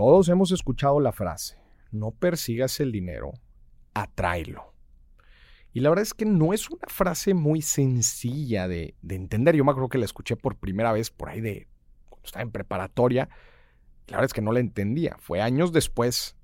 Todos 0.00 0.30
hemos 0.30 0.50
escuchado 0.50 0.98
la 0.98 1.12
frase, 1.12 1.58
no 1.92 2.10
persigas 2.10 2.80
el 2.80 2.90
dinero, 2.90 3.32
atráelo. 3.92 4.72
Y 5.74 5.80
la 5.80 5.90
verdad 5.90 6.04
es 6.04 6.14
que 6.14 6.24
no 6.24 6.54
es 6.54 6.70
una 6.70 6.86
frase 6.86 7.34
muy 7.34 7.60
sencilla 7.60 8.66
de, 8.66 8.94
entender. 9.06 9.56
Yo 9.56 9.62
me 9.62 9.72
acuerdo 9.72 9.90
que 9.90 9.98
la 9.98 10.06
escuché 10.06 10.36
por 10.36 10.56
primera 10.56 10.90
vez 10.92 11.10
por 11.10 11.28
ahí 11.28 11.42
de 11.42 11.68
cuando 12.08 12.24
estaba 12.24 12.42
en 12.42 12.50
preparatoria. 12.50 13.28
La 14.06 14.16
verdad 14.16 14.24
es 14.24 14.32
que 14.32 14.40
no 14.40 14.52
la 14.52 14.60
entendía. 14.60 15.18
Fue 15.20 15.42
años 15.42 15.70
después, 15.70 16.34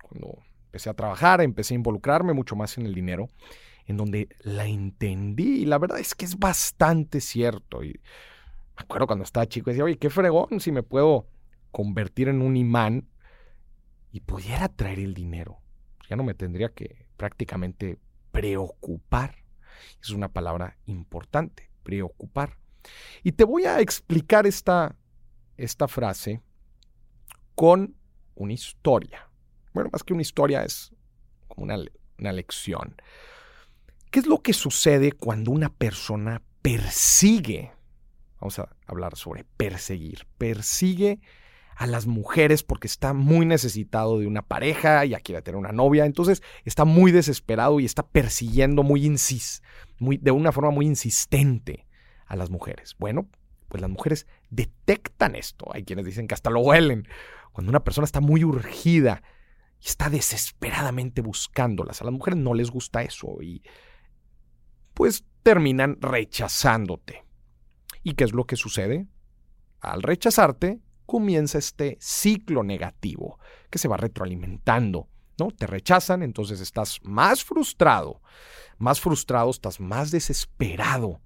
cuando 0.00 0.38
empecé 0.66 0.88
a 0.88 0.94
trabajar, 0.94 1.40
empecé 1.40 1.74
a 1.74 1.78
involucrarme 1.78 2.34
mucho 2.34 2.54
más 2.54 2.78
en 2.78 2.86
el 2.86 2.94
dinero, 2.94 3.30
en 3.86 3.96
donde 3.96 4.28
la 4.42 4.66
entendí. 4.66 5.62
Y 5.62 5.64
la 5.64 5.78
verdad 5.78 5.98
es 5.98 6.14
que 6.14 6.24
es 6.24 6.38
bastante 6.38 7.20
cierto. 7.20 7.82
Y 7.82 8.00
me 8.76 8.84
acuerdo 8.84 9.08
cuando 9.08 9.24
estaba 9.24 9.46
chico, 9.46 9.70
decía, 9.70 9.82
oye, 9.82 9.98
qué 9.98 10.08
fregón 10.08 10.60
si 10.60 10.70
me 10.70 10.84
puedo 10.84 11.26
convertir 11.76 12.28
en 12.28 12.40
un 12.40 12.56
imán 12.56 13.06
y 14.10 14.20
pudiera 14.20 14.70
traer 14.70 14.98
el 14.98 15.12
dinero. 15.12 15.58
Ya 16.08 16.16
no 16.16 16.24
me 16.24 16.32
tendría 16.32 16.70
que 16.70 17.04
prácticamente 17.18 17.98
preocupar. 18.32 19.44
Es 20.02 20.08
una 20.08 20.32
palabra 20.32 20.78
importante, 20.86 21.70
preocupar. 21.82 22.56
Y 23.22 23.32
te 23.32 23.44
voy 23.44 23.66
a 23.66 23.80
explicar 23.80 24.46
esta, 24.46 24.96
esta 25.58 25.86
frase 25.86 26.40
con 27.54 27.94
una 28.36 28.54
historia. 28.54 29.28
Bueno, 29.74 29.90
más 29.92 30.02
que 30.02 30.14
una 30.14 30.22
historia 30.22 30.64
es 30.64 30.94
como 31.46 31.64
una, 31.64 31.76
una 32.18 32.32
lección. 32.32 32.96
¿Qué 34.10 34.20
es 34.20 34.26
lo 34.26 34.40
que 34.40 34.54
sucede 34.54 35.12
cuando 35.12 35.50
una 35.50 35.68
persona 35.68 36.40
persigue? 36.62 37.70
Vamos 38.40 38.58
a 38.60 38.74
hablar 38.86 39.14
sobre 39.14 39.44
perseguir. 39.58 40.26
Persigue 40.38 41.20
a 41.76 41.86
las 41.86 42.06
mujeres 42.06 42.62
porque 42.62 42.86
está 42.86 43.12
muy 43.12 43.44
necesitado 43.44 44.18
de 44.18 44.26
una 44.26 44.40
pareja, 44.40 45.04
ya 45.04 45.20
quiere 45.20 45.42
tener 45.42 45.58
una 45.58 45.72
novia, 45.72 46.06
entonces 46.06 46.42
está 46.64 46.86
muy 46.86 47.12
desesperado 47.12 47.80
y 47.80 47.84
está 47.84 48.06
persiguiendo 48.06 48.82
muy, 48.82 49.04
insis, 49.04 49.62
muy 49.98 50.16
de 50.16 50.30
una 50.30 50.52
forma 50.52 50.70
muy 50.70 50.86
insistente 50.86 51.86
a 52.26 52.34
las 52.34 52.48
mujeres. 52.48 52.96
Bueno, 52.98 53.28
pues 53.68 53.82
las 53.82 53.90
mujeres 53.90 54.26
detectan 54.48 55.34
esto. 55.36 55.66
Hay 55.70 55.84
quienes 55.84 56.06
dicen 56.06 56.26
que 56.26 56.34
hasta 56.34 56.48
lo 56.48 56.60
huelen. 56.60 57.06
Cuando 57.52 57.70
una 57.70 57.84
persona 57.84 58.06
está 58.06 58.22
muy 58.22 58.42
urgida 58.42 59.22
y 59.78 59.86
está 59.86 60.08
desesperadamente 60.08 61.20
buscándolas, 61.20 62.00
a 62.00 62.04
las 62.04 62.14
mujeres 62.14 62.40
no 62.40 62.54
les 62.54 62.70
gusta 62.70 63.02
eso 63.02 63.42
y 63.42 63.62
pues 64.94 65.26
terminan 65.42 65.98
rechazándote. 66.00 67.26
¿Y 68.02 68.14
qué 68.14 68.24
es 68.24 68.32
lo 68.32 68.44
que 68.44 68.56
sucede? 68.56 69.06
Al 69.80 70.02
rechazarte, 70.02 70.80
comienza 71.06 71.58
este 71.58 71.96
ciclo 72.00 72.62
negativo 72.62 73.38
que 73.70 73.78
se 73.78 73.88
va 73.88 73.96
retroalimentando. 73.96 75.08
¿no? 75.38 75.50
Te 75.50 75.66
rechazan, 75.66 76.22
entonces 76.22 76.60
estás 76.60 77.00
más 77.02 77.44
frustrado. 77.44 78.20
Más 78.78 79.00
frustrado, 79.00 79.50
estás 79.50 79.80
más 79.80 80.10
desesperado. 80.10 81.20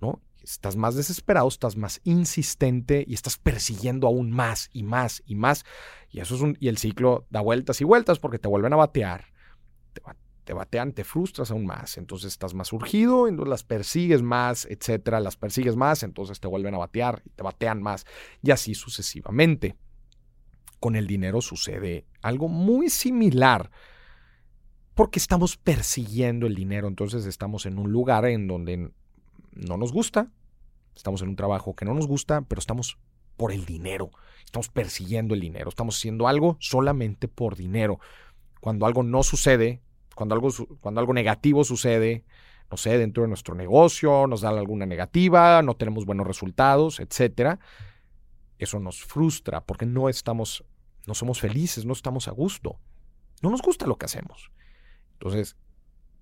¿no? 0.00 0.20
Estás 0.42 0.76
más 0.76 0.94
desesperado, 0.94 1.48
estás 1.48 1.76
más 1.76 2.00
insistente 2.04 3.04
y 3.06 3.14
estás 3.14 3.38
persiguiendo 3.38 4.06
aún 4.06 4.30
más 4.30 4.68
y 4.72 4.82
más 4.82 5.22
y 5.26 5.34
más. 5.34 5.64
Y 6.10 6.20
eso 6.20 6.34
es 6.34 6.40
un, 6.42 6.56
y 6.60 6.68
el 6.68 6.78
ciclo 6.78 7.26
da 7.30 7.40
vueltas 7.40 7.80
y 7.80 7.84
vueltas 7.84 8.18
porque 8.18 8.38
te 8.38 8.48
vuelven 8.48 8.72
a 8.72 8.76
batear. 8.76 9.26
Te, 9.92 10.02
te 10.44 10.52
batean, 10.52 10.92
te 10.92 11.04
frustras 11.04 11.50
aún 11.50 11.66
más, 11.66 11.96
entonces 11.98 12.28
estás 12.32 12.54
más 12.54 12.72
urgido, 12.72 13.26
entonces 13.26 13.50
las 13.50 13.64
persigues 13.64 14.22
más, 14.22 14.66
etcétera, 14.66 15.20
las 15.20 15.36
persigues 15.36 15.74
más, 15.74 16.02
entonces 16.02 16.38
te 16.38 16.48
vuelven 16.48 16.74
a 16.74 16.78
batear 16.78 17.22
y 17.24 17.30
te 17.30 17.42
batean 17.42 17.82
más, 17.82 18.06
y 18.42 18.50
así 18.50 18.74
sucesivamente. 18.74 19.76
Con 20.80 20.96
el 20.96 21.06
dinero 21.06 21.40
sucede 21.40 22.04
algo 22.20 22.48
muy 22.48 22.90
similar, 22.90 23.70
porque 24.94 25.18
estamos 25.18 25.56
persiguiendo 25.56 26.46
el 26.46 26.54
dinero, 26.54 26.88
entonces 26.88 27.24
estamos 27.24 27.66
en 27.66 27.78
un 27.78 27.90
lugar 27.90 28.26
en 28.26 28.46
donde 28.46 28.90
no 29.52 29.76
nos 29.78 29.92
gusta, 29.92 30.30
estamos 30.94 31.22
en 31.22 31.28
un 31.30 31.36
trabajo 31.36 31.74
que 31.74 31.86
no 31.86 31.94
nos 31.94 32.06
gusta, 32.06 32.42
pero 32.42 32.58
estamos 32.58 32.98
por 33.36 33.50
el 33.50 33.64
dinero, 33.64 34.10
estamos 34.44 34.68
persiguiendo 34.68 35.34
el 35.34 35.40
dinero, 35.40 35.70
estamos 35.70 35.96
haciendo 35.96 36.28
algo 36.28 36.56
solamente 36.60 37.28
por 37.28 37.56
dinero. 37.56 37.98
Cuando 38.60 38.86
algo 38.86 39.02
no 39.02 39.22
sucede, 39.22 39.82
cuando 40.14 40.34
algo, 40.34 40.50
cuando 40.80 41.00
algo 41.00 41.12
negativo 41.12 41.64
sucede, 41.64 42.24
no 42.70 42.76
sé, 42.76 42.98
dentro 42.98 43.22
de 43.22 43.28
nuestro 43.28 43.54
negocio, 43.54 44.26
nos 44.26 44.40
da 44.40 44.50
alguna 44.50 44.86
negativa, 44.86 45.62
no 45.62 45.74
tenemos 45.74 46.06
buenos 46.06 46.26
resultados, 46.26 47.00
etcétera, 47.00 47.58
eso 48.58 48.80
nos 48.80 49.02
frustra 49.04 49.64
porque 49.64 49.86
no 49.86 50.08
estamos, 50.08 50.64
no 51.06 51.14
somos 51.14 51.40
felices, 51.40 51.84
no 51.84 51.92
estamos 51.92 52.28
a 52.28 52.32
gusto. 52.32 52.78
No 53.42 53.50
nos 53.50 53.62
gusta 53.62 53.86
lo 53.86 53.96
que 53.96 54.06
hacemos. 54.06 54.50
Entonces, 55.14 55.56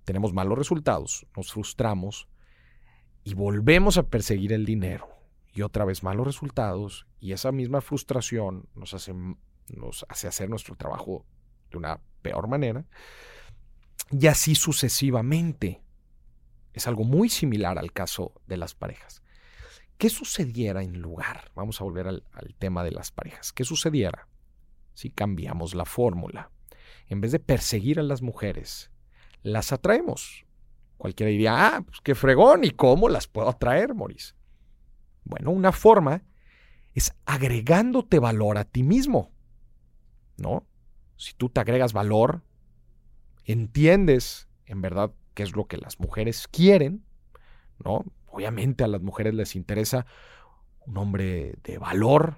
tenemos 0.03 0.33
malos 0.33 0.57
resultados, 0.57 1.25
nos 1.35 1.53
frustramos 1.53 2.27
y 3.23 3.33
volvemos 3.33 3.97
a 3.97 4.03
perseguir 4.03 4.51
el 4.53 4.65
dinero. 4.65 5.07
Y 5.53 5.61
otra 5.61 5.85
vez 5.85 6.03
malos 6.03 6.25
resultados 6.25 7.07
y 7.19 7.31
esa 7.31 7.51
misma 7.51 7.79
frustración 7.81 8.67
nos 8.75 8.93
hace, 8.93 9.13
nos 9.69 10.05
hace 10.09 10.27
hacer 10.27 10.49
nuestro 10.49 10.75
trabajo 10.75 11.25
de 11.71 11.77
una 11.77 12.01
peor 12.21 12.47
manera 12.47 12.85
y 14.11 14.27
así 14.27 14.55
sucesivamente. 14.55 15.81
Es 16.73 16.87
algo 16.87 17.03
muy 17.03 17.29
similar 17.29 17.77
al 17.77 17.91
caso 17.91 18.33
de 18.47 18.57
las 18.57 18.73
parejas. 18.73 19.21
¿Qué 19.97 20.09
sucediera 20.09 20.83
en 20.83 20.99
lugar? 20.99 21.51
Vamos 21.55 21.79
a 21.79 21.83
volver 21.83 22.07
al, 22.07 22.23
tema 22.57 22.83
de 22.83 22.91
las 22.91 23.11
parejas. 23.11 23.53
¿Qué 23.53 23.63
sucediera 23.63 24.27
si 24.93 25.09
cambiamos 25.09 25.75
la 25.75 25.85
fórmula? 25.85 26.51
En 27.07 27.21
vez 27.21 27.31
de 27.31 27.39
perseguir 27.39 27.99
a 27.99 28.03
las 28.03 28.21
mujeres, 28.21 28.91
las 29.43 29.71
atraemos. 29.71 30.45
Cualquiera 30.97 31.29
diría, 31.29 31.67
ah, 31.67 31.81
pues 31.81 32.01
qué 32.01 32.15
fregón, 32.15 32.63
¿y 32.63 32.71
cómo 32.71 33.09
las 33.09 33.27
puedo 33.27 33.49
atraer, 33.49 33.93
Maurice? 33.93 34.33
Bueno, 35.23 35.51
una 35.51 35.71
forma 35.71 36.23
es 36.93 37.13
agregándote 37.25 38.19
valor 38.19 38.57
a 38.57 38.65
ti 38.65 38.83
mismo. 38.83 39.31
¿No? 40.37 40.65
Si 41.17 41.33
tú 41.33 41.49
te 41.49 41.61
agregas 41.61 41.93
valor, 41.93 42.43
entiendes 43.45 44.47
en 44.65 44.81
verdad 44.81 45.11
qué 45.33 45.43
es 45.43 45.55
lo 45.55 45.65
que 45.65 45.77
las 45.77 45.99
mujeres 45.99 46.47
quieren, 46.47 47.03
¿no? 47.83 48.05
Obviamente 48.27 48.83
a 48.83 48.87
las 48.87 49.01
mujeres 49.01 49.33
les 49.33 49.55
interesa 49.55 50.05
un 50.85 50.97
hombre 50.97 51.55
de 51.63 51.77
valor, 51.77 52.37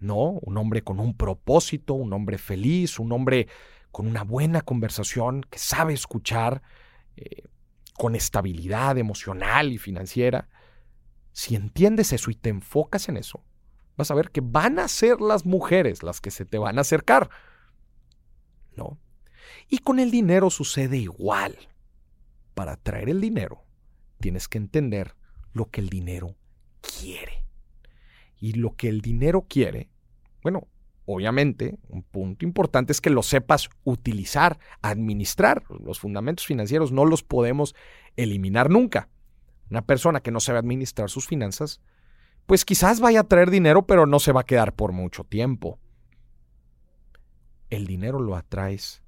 ¿no? 0.00 0.30
Un 0.42 0.56
hombre 0.56 0.82
con 0.82 1.00
un 1.00 1.16
propósito, 1.16 1.94
un 1.94 2.12
hombre 2.12 2.38
feliz, 2.38 2.98
un 2.98 3.12
hombre 3.12 3.48
con 3.90 4.06
una 4.06 4.24
buena 4.24 4.60
conversación, 4.62 5.42
que 5.48 5.58
sabe 5.58 5.94
escuchar, 5.94 6.62
eh, 7.16 7.44
con 7.94 8.14
estabilidad 8.14 8.98
emocional 8.98 9.72
y 9.72 9.78
financiera. 9.78 10.48
Si 11.32 11.54
entiendes 11.54 12.12
eso 12.12 12.30
y 12.30 12.34
te 12.34 12.50
enfocas 12.50 13.08
en 13.08 13.16
eso, 13.16 13.42
vas 13.96 14.10
a 14.10 14.14
ver 14.14 14.30
que 14.30 14.42
van 14.42 14.78
a 14.78 14.88
ser 14.88 15.20
las 15.20 15.46
mujeres 15.46 16.02
las 16.02 16.20
que 16.20 16.30
se 16.30 16.44
te 16.44 16.58
van 16.58 16.78
a 16.78 16.82
acercar. 16.82 17.30
¿No? 18.76 18.98
Y 19.68 19.78
con 19.78 19.98
el 19.98 20.10
dinero 20.10 20.50
sucede 20.50 20.98
igual. 20.98 21.56
Para 22.54 22.76
traer 22.76 23.08
el 23.08 23.20
dinero, 23.20 23.64
tienes 24.20 24.48
que 24.48 24.58
entender 24.58 25.14
lo 25.52 25.70
que 25.70 25.80
el 25.80 25.88
dinero 25.88 26.36
quiere. 26.80 27.44
Y 28.38 28.54
lo 28.54 28.76
que 28.76 28.88
el 28.88 29.00
dinero 29.00 29.46
quiere, 29.48 29.90
bueno, 30.42 30.68
obviamente, 31.06 31.78
un 31.88 32.02
punto 32.02 32.44
importante 32.44 32.92
es 32.92 33.00
que 33.00 33.10
lo 33.10 33.22
sepas 33.22 33.70
utilizar, 33.84 34.58
administrar. 34.82 35.64
Los 35.68 36.00
fundamentos 36.00 36.46
financieros 36.46 36.92
no 36.92 37.04
los 37.04 37.22
podemos 37.22 37.74
eliminar 38.16 38.70
nunca. 38.70 39.08
Una 39.70 39.84
persona 39.84 40.20
que 40.20 40.30
no 40.30 40.40
sabe 40.40 40.58
administrar 40.58 41.10
sus 41.10 41.26
finanzas, 41.26 41.80
pues 42.46 42.64
quizás 42.64 43.00
vaya 43.00 43.20
a 43.20 43.24
traer 43.24 43.50
dinero, 43.50 43.86
pero 43.86 44.06
no 44.06 44.20
se 44.20 44.32
va 44.32 44.42
a 44.42 44.46
quedar 44.46 44.74
por 44.74 44.92
mucho 44.92 45.24
tiempo. 45.24 45.78
El 47.70 47.86
dinero 47.86 48.20
lo 48.20 48.36
atraes 48.36 49.02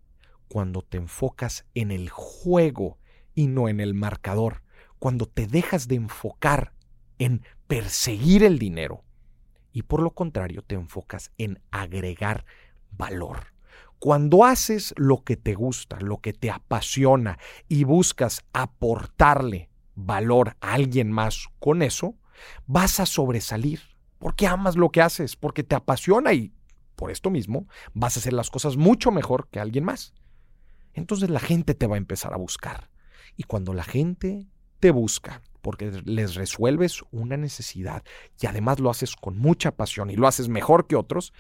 cuando 0.49 0.83
te 0.83 0.97
enfocas 0.97 1.67
en 1.75 1.91
el 1.91 2.09
juego 2.11 2.99
y 3.35 3.47
no 3.47 3.69
en 3.69 3.81
el 3.81 3.95
marcador, 3.95 4.63
cuando 4.99 5.27
te 5.27 5.47
dejas 5.47 5.89
de 5.89 5.97
enfocar 5.97 6.73
en 7.19 7.43
perseguir 7.67 8.43
el 8.43 8.59
dinero 8.59 9.05
y 9.73 9.83
por 9.83 10.03
lo 10.03 10.11
contrario 10.13 10.63
te 10.63 10.75
enfocas 10.75 11.31
en 11.39 11.61
agregar 11.71 12.45
valor. 12.91 13.53
Cuando 13.99 14.45
haces 14.45 14.95
lo 14.97 15.23
que 15.25 15.37
te 15.37 15.55
gusta, 15.55 15.99
lo 16.01 16.19
que 16.19 16.33
te 16.33 16.51
apasiona 16.51 17.39
y 17.69 17.85
buscas 17.85 18.45
aportarle 18.53 19.71
valor 19.95 20.57
a 20.61 20.75
alguien 20.75 21.11
más 21.11 21.49
con 21.59 21.83
eso, 21.83 22.15
vas 22.67 23.01
a 23.01 23.07
sobresalir 23.07 23.81
porque 24.19 24.47
amas 24.47 24.77
lo 24.77 24.91
que 24.91 25.03
haces, 25.03 25.37
porque 25.37 25.63
te 25.63 25.75
apasiona 25.75 26.33
y 26.33 26.53
por 26.97 27.11
esto 27.11 27.31
mismo 27.31 27.69
vas 27.95 28.17
a 28.17 28.21
hacer 28.21 28.33
las 28.33 28.51
cosas 28.51 28.77
mucho 28.77 29.11
mejor 29.11 29.49
que 29.49 29.61
alguien 29.61 29.85
más 29.85 30.15
entonces 30.99 31.31
la 31.31 31.41
gente 31.41 31.75
te 31.75 31.87
va 31.87 31.95
a 31.95 31.99
empezar 31.99 32.35
a 32.35 32.39
buscar. 32.39 32.91
Y 33.37 33.45
cuando 33.45 33.73
la 33.73 33.85
gente 33.85 34.47
te 34.81 34.91
busca, 34.91 35.43
porque 35.63 35.91
les 36.05 36.35
resuelves 36.35 37.03
una 37.11 37.37
necesidad 37.37 38.03
y 38.41 38.47
además 38.47 38.81
lo 38.81 38.91
haces 38.91 39.17
con 39.17 39.39
mucha 39.39 39.73
pasión 39.73 40.11
y 40.11 40.17
lo 40.17 40.27
haces 40.27 40.49
mejor 40.49 40.87
que 40.87 40.97
otros, 40.97 41.33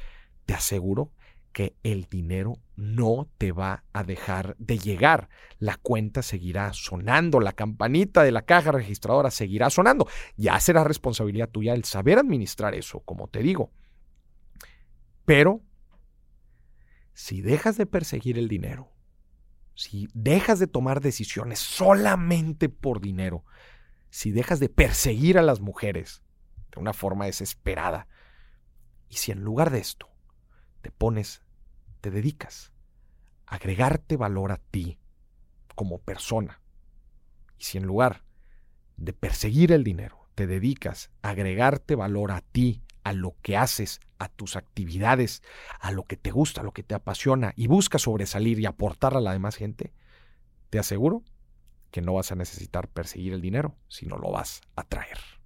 te 0.46 0.54
aseguro 0.54 1.12
que 1.52 1.74
el 1.82 2.04
dinero 2.04 2.58
no 2.76 3.28
te 3.38 3.52
va 3.52 3.84
a 3.92 4.04
dejar 4.04 4.54
de 4.58 4.78
llegar. 4.78 5.28
La 5.58 5.76
cuenta 5.76 6.22
seguirá 6.22 6.72
sonando, 6.72 7.40
la 7.40 7.52
campanita 7.52 8.22
de 8.22 8.32
la 8.32 8.42
caja 8.42 8.70
registradora 8.70 9.30
seguirá 9.30 9.70
sonando. 9.70 10.06
Ya 10.36 10.60
será 10.60 10.84
responsabilidad 10.84 11.48
tuya 11.48 11.74
el 11.74 11.84
saber 11.84 12.18
administrar 12.18 12.74
eso, 12.74 13.00
como 13.00 13.28
te 13.28 13.42
digo. 13.42 13.72
Pero 15.24 15.62
si 17.12 17.40
dejas 17.40 17.76
de 17.76 17.86
perseguir 17.86 18.38
el 18.38 18.46
dinero, 18.46 18.92
si 19.78 20.08
dejas 20.12 20.58
de 20.58 20.66
tomar 20.66 21.00
decisiones 21.00 21.60
solamente 21.60 22.68
por 22.68 23.00
dinero, 23.00 23.44
si 24.10 24.32
dejas 24.32 24.58
de 24.58 24.68
perseguir 24.68 25.38
a 25.38 25.42
las 25.42 25.60
mujeres 25.60 26.24
de 26.72 26.80
una 26.80 26.92
forma 26.92 27.26
desesperada, 27.26 28.08
y 29.08 29.18
si 29.18 29.30
en 29.30 29.44
lugar 29.44 29.70
de 29.70 29.78
esto 29.78 30.08
te 30.82 30.90
pones, 30.90 31.42
te 32.00 32.10
dedicas 32.10 32.72
a 33.46 33.54
agregarte 33.54 34.16
valor 34.16 34.50
a 34.50 34.56
ti 34.56 34.98
como 35.76 35.98
persona. 35.98 36.60
Y 37.56 37.62
si 37.62 37.78
en 37.78 37.84
lugar 37.86 38.24
de 38.96 39.12
perseguir 39.12 39.70
el 39.70 39.84
dinero, 39.84 40.28
te 40.34 40.48
dedicas 40.48 41.12
a 41.22 41.30
agregarte 41.30 41.94
valor 41.94 42.32
a 42.32 42.40
ti, 42.40 42.82
a 43.04 43.12
lo 43.12 43.36
que 43.42 43.56
haces, 43.56 44.00
a 44.18 44.28
tus 44.28 44.56
actividades, 44.56 45.42
a 45.80 45.92
lo 45.92 46.04
que 46.04 46.16
te 46.16 46.30
gusta, 46.30 46.60
a 46.60 46.64
lo 46.64 46.72
que 46.72 46.82
te 46.82 46.94
apasiona 46.94 47.52
y 47.56 47.66
buscas 47.66 48.02
sobresalir 48.02 48.58
y 48.60 48.66
aportar 48.66 49.16
a 49.16 49.20
la 49.20 49.32
demás 49.32 49.56
gente, 49.56 49.92
te 50.70 50.78
aseguro 50.78 51.22
que 51.90 52.02
no 52.02 52.14
vas 52.14 52.32
a 52.32 52.36
necesitar 52.36 52.88
perseguir 52.88 53.32
el 53.32 53.40
dinero, 53.40 53.76
sino 53.88 54.18
lo 54.18 54.30
vas 54.30 54.60
a 54.76 54.84
traer. 54.84 55.37